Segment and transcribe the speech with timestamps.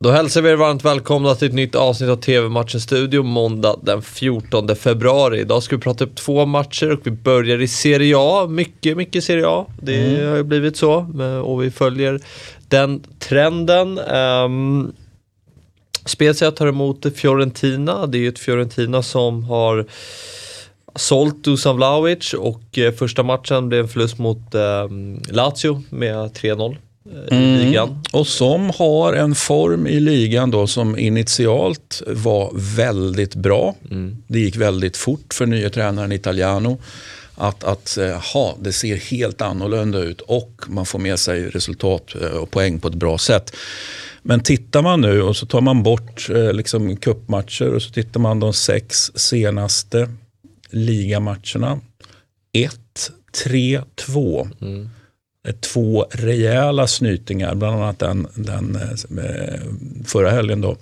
[0.00, 4.02] Då hälsar vi er varmt välkomna till ett nytt avsnitt av TV-matchen Studio måndag den
[4.02, 5.40] 14 februari.
[5.40, 8.46] Idag ska vi prata upp två matcher och vi börjar i Serie A.
[8.48, 9.66] Mycket, mycket Serie A.
[9.82, 10.30] Det mm.
[10.30, 10.94] har ju blivit så
[11.44, 12.20] och vi följer
[12.68, 13.98] den trenden.
[13.98, 14.92] Um,
[16.04, 18.06] Spezia tar emot Fiorentina.
[18.06, 19.86] Det är ju ett Fiorentina som har
[20.94, 24.88] sålt Dusan Vlahovic och eh, första matchen blev en förlust mot eh,
[25.28, 26.76] Lazio med 3-0
[27.12, 27.66] eh, i mm.
[27.66, 28.02] ligan.
[28.12, 33.74] Och som har en form i ligan då som initialt var väldigt bra.
[33.90, 34.16] Mm.
[34.26, 36.78] Det gick väldigt fort för nya tränaren Italiano.
[37.34, 37.98] Att, att
[38.34, 42.88] ha, det ser helt annorlunda ut och man får med sig resultat och poäng på
[42.88, 43.52] ett bra sätt.
[44.22, 48.20] Men tittar man nu och så tar man bort eh, liksom kuppmatcher och så tittar
[48.20, 50.08] man de sex senaste
[50.70, 51.80] ligamatcherna.
[52.52, 53.10] 1,
[53.44, 54.48] 3, 2.
[54.60, 54.90] Mm.
[55.52, 58.78] Två rejäla snytingar, bland annat den, den
[59.18, 59.60] eh,
[60.06, 60.60] förra helgen.
[60.60, 60.76] då.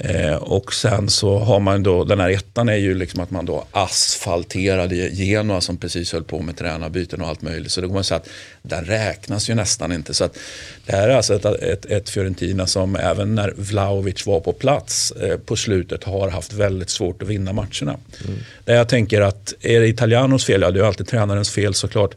[0.00, 3.46] Eh, och sen så har man då, den här ettan är ju liksom att man
[3.46, 7.72] då asfalterade Genoa som precis höll på med tränarbyten och allt möjligt.
[7.72, 8.28] Så då kan man säga att
[8.62, 10.14] den räknas ju nästan inte.
[10.14, 10.38] Så att
[10.86, 15.10] det här är alltså ett, ett, ett Fiorentina som även när Vlaovic var på plats
[15.10, 17.96] eh, på slutet har haft väldigt svårt att vinna matcherna.
[18.24, 18.38] Mm.
[18.64, 20.62] Där jag tänker att är det Italianos fel?
[20.62, 22.14] Ja, det är alltid tränarens fel såklart.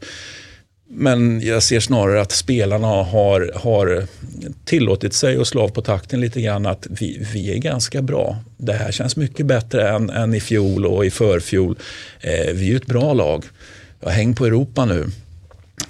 [0.94, 4.06] Men jag ser snarare att spelarna har, har
[4.64, 8.36] tillåtit sig att slå av på takten lite grann att vi, vi är ganska bra.
[8.56, 11.78] Det här känns mycket bättre än, än i fjol och i förfjol.
[12.20, 13.44] Eh, vi är ett bra lag.
[14.00, 15.06] Jag häng på Europa nu.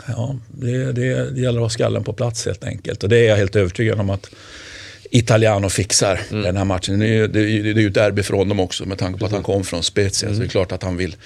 [0.06, 3.02] Ja, det, det, det gäller att ha skallen på plats helt enkelt.
[3.02, 4.30] Och det är jag helt övertygad om att
[5.14, 6.42] Italiano fixar mm.
[6.42, 6.98] den här matchen.
[6.98, 9.32] Det är, det, det är ju ett derby för honom också med tanke på att
[9.32, 10.28] han kom från Spezia.
[10.28, 10.36] Mm.
[10.36, 11.16] Så det är klart att han vill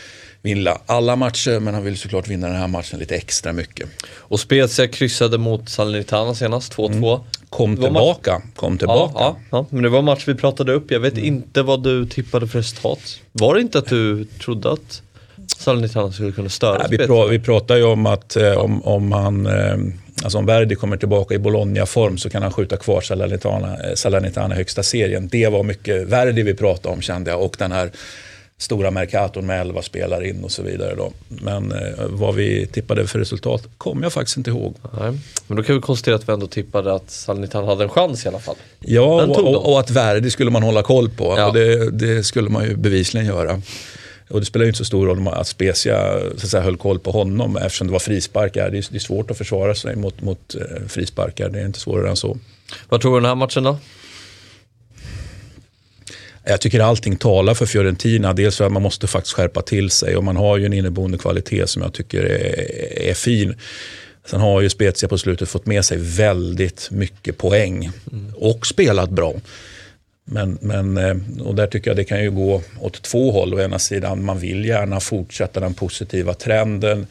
[0.42, 3.88] vinna alla matcher men han vill såklart vinna den här matchen lite extra mycket.
[4.08, 7.14] Och Spezia kryssade mot Salernitana senast, 2-2.
[7.14, 7.26] Mm.
[7.48, 9.14] Kom tillbaka, kom tillbaka.
[9.14, 10.90] Ja, ja, ja, men det var en match vi pratade upp.
[10.90, 11.24] Jag vet mm.
[11.24, 13.20] inte vad du tippade för resultat.
[13.32, 15.02] Var det inte att du trodde att
[15.56, 19.12] Salernitana skulle kunna störa Nej, vi, pra, vi pratar ju om att eh, om, om
[19.12, 19.76] han eh,
[20.22, 24.54] Alltså om Verdi kommer tillbaka i Bologna-form så kan han skjuta kvar Salernitana, eh, Salernitana
[24.54, 25.28] i högsta serien.
[25.28, 27.90] Det var mycket Verdi vi pratade om kände jag och den här
[28.58, 30.94] stora Mercaton med 11 spelare in och så vidare.
[30.94, 31.12] Då.
[31.28, 34.74] Men eh, vad vi tippade för resultat kommer jag faktiskt inte ihåg.
[35.00, 35.12] Nej.
[35.46, 38.28] Men då kan vi konstatera att vi ändå tippade att Salnitan hade en chans i
[38.28, 38.56] alla fall.
[38.80, 41.34] Ja, och, och, och, att Verdi skulle man hålla koll på.
[41.38, 41.46] Ja.
[41.46, 43.62] Och det, det, skulle man ju bevisligen göra.
[44.28, 46.98] Och det spelar ju inte så stor roll att Spezia så att säga, höll koll
[46.98, 48.70] på honom eftersom det var frisparkar.
[48.70, 51.48] Det är, det är svårt att försvara sig mot, mot eh, frisparkar.
[51.48, 52.38] Det är inte svårare än så.
[52.88, 53.78] Vad tror du om den här matchen då?
[56.48, 58.32] Jag tycker allting talar för Fiorentina.
[58.32, 61.18] Dels för att man måste faktiskt skärpa till sig och man har ju en inneboende
[61.18, 63.54] kvalitet som jag tycker är, är fin.
[64.26, 68.34] Sen har ju Spezia på slutet fått med sig väldigt mycket poäng mm.
[68.36, 69.34] och spelat bra.
[70.28, 73.54] Men, men, eh, och där tycker jag det kan ju gå åt två håll.
[73.54, 77.06] Å ena sidan, man vill gärna fortsätta den positiva trenden.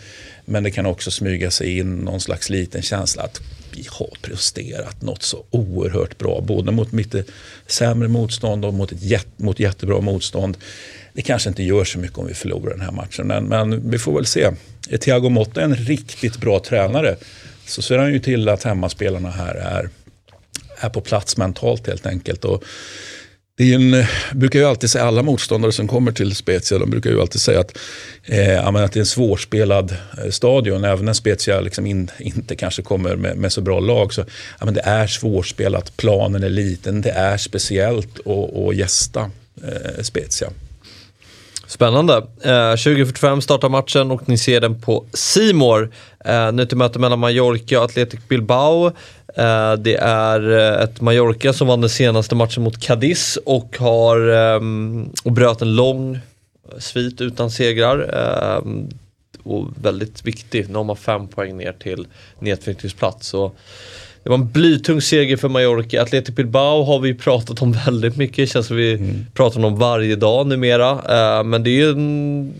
[0.45, 3.41] Men det kan också smyga sig in någon slags liten känsla att
[3.75, 6.41] vi har presterat något så oerhört bra.
[6.41, 7.25] Både mot lite eh,
[7.67, 10.57] sämre motstånd och mot, ett jätt, mot jättebra motstånd.
[11.13, 13.99] Det kanske inte gör så mycket om vi förlorar den här matchen, men, men vi
[13.99, 14.51] får väl se.
[14.89, 17.15] Är Thiago Motta en riktigt bra tränare
[17.65, 19.89] så ser han ju till att hemmaspelarna här är,
[20.85, 22.45] är på plats mentalt helt enkelt.
[22.45, 22.63] Och
[23.57, 24.05] det är en,
[24.39, 27.59] brukar ju alltid säga, alla motståndare som kommer till Spezia, de brukar ju alltid säga
[27.59, 27.77] att,
[28.23, 30.83] eh, att det är en svårspelad eh, stadion.
[30.83, 34.13] Även när Spezia liksom in, inte kanske kommer med, med, så bra lag.
[34.13, 34.25] Så,
[34.59, 39.31] ja, det är svårspelat, planen är liten, det är speciellt att gästa
[39.63, 40.49] eh, Spezia.
[41.67, 42.13] Spännande.
[42.41, 45.91] Eh, 2045 startar matchen och ni ser den på Simor.
[46.25, 48.85] Eh, nu till möte mellan Mallorca och Athletic Bilbao.
[49.35, 54.29] Eh, det är eh, ett Mallorca som vann den senaste matchen mot Cadiz och, har,
[54.29, 54.61] eh,
[55.23, 56.19] och bröt en lång
[56.77, 57.99] svit utan segrar.
[58.13, 58.89] Ehm,
[59.43, 62.07] och väldigt viktig, nu har man fem poäng ner till
[62.39, 63.33] nedflyttningsplats.
[64.25, 66.01] Det var en blytung seger för Mallorca.
[66.01, 68.37] Athletic Bilbao har vi pratat om väldigt mycket.
[68.37, 69.25] Det känns som vi mm.
[69.33, 70.91] pratar om dem varje dag numera.
[70.91, 72.53] Uh, men det är ju en,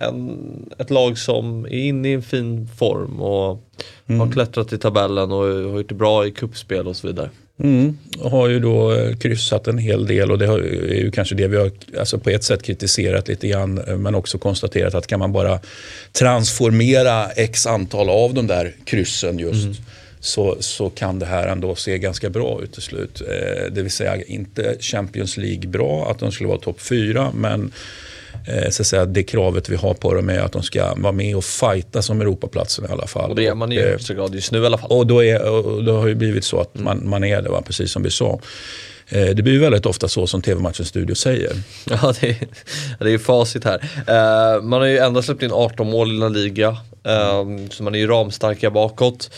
[0.00, 0.38] en,
[0.78, 3.62] ett lag som är inne i en fin form och
[4.06, 4.20] mm.
[4.20, 7.30] har klättrat i tabellen och har gjort det bra i kuppspel och så vidare.
[7.62, 7.98] Mm.
[8.22, 11.56] Har ju då eh, kryssat en hel del och det är ju kanske det vi
[11.56, 15.32] har alltså på ett sätt kritiserat lite grann eh, men också konstaterat att kan man
[15.32, 15.60] bara
[16.12, 19.74] transformera x antal av de där kryssen just mm
[20.20, 23.20] så, så kan det här ändå se ganska bra ut till slut.
[23.20, 27.72] Eh, det vill säga inte Champions League bra, att de skulle vara topp fyra, men
[28.48, 31.12] eh, så att säga, det kravet vi har på dem är att de ska vara
[31.12, 33.30] med och fighta som Europaplatsen i alla fall.
[33.30, 34.90] Och det är man i Och, eh, högsta grad just nu i alla fall.
[34.90, 37.62] och då, är, och då har ju blivit så att man, man är det, va?
[37.66, 38.40] precis som vi sa.
[39.08, 41.52] Eh, Det blir ju väldigt ofta så som TV-matchens studio säger.
[41.90, 42.36] Ja, det är,
[42.98, 44.60] det är ju facit här.
[44.60, 46.68] Man har ju ändå släppt in 18 mål i La Liga,
[47.04, 49.30] eh, så man är ju ramstarka bakåt.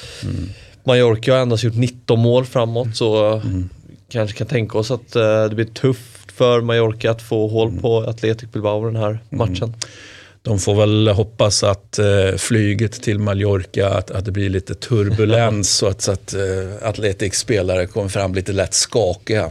[0.91, 3.43] Mallorca har endast gjort 19 mål framåt, så
[4.09, 7.99] kanske kan tänka oss att eh, det blir tufft för Mallorca att få hål på
[7.99, 9.75] Athletic Bilbao den här matchen.
[10.43, 15.71] De får väl hoppas att eh, flyget till Mallorca, att, att det blir lite turbulens
[15.77, 19.51] så att, så att eh, Athletics spelare kommer fram lite lätt skakiga.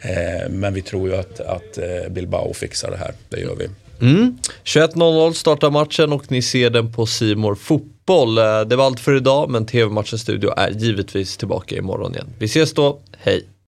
[0.00, 3.68] Eh, men vi tror ju att, att eh, Bilbao fixar det här, det gör vi.
[4.06, 4.38] Mm.
[4.64, 8.38] 21.00 startar matchen och ni ser den på Simor Fotboll fotboll.
[8.38, 12.28] Eh, det var allt för idag, men TV-matchens studio är givetvis tillbaka imorgon igen.
[12.38, 13.51] Vi ses då, hej!